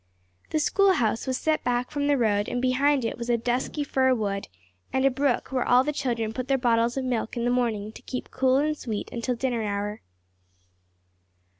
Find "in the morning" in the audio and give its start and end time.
7.37-7.91